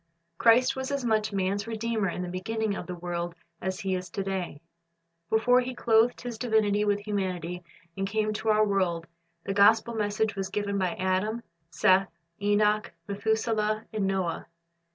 Christ 0.39 0.75
was 0.75 0.89
as 0.89 1.05
much 1.05 1.31
man's 1.31 1.67
Redeemer 1.67 2.09
in 2.09 2.23
the 2.23 2.27
beginning 2.27 2.75
of 2.75 2.87
the 2.87 2.95
world 2.95 3.35
as 3.61 3.81
He 3.81 3.93
is 3.93 4.09
to 4.09 4.23
day. 4.23 4.59
Before 5.29 5.59
He 5.61 5.75
clothed 5.75 6.21
His 6.21 6.39
divinity 6.39 6.83
with 6.83 7.01
humanity 7.01 7.63
and 7.95 8.07
came 8.09 8.33
to 8.33 8.49
our 8.49 8.65
world, 8.65 9.05
the 9.43 9.53
gospel 9.53 9.93
message 9.93 10.35
was 10.35 10.49
given 10.49 10.79
by 10.79 10.95
Adam, 10.95 11.43
Seth, 11.69 12.09
Enoch, 12.41 12.91
Methuselah, 13.07 13.85
and 13.93 14.07
Noah. 14.07 14.47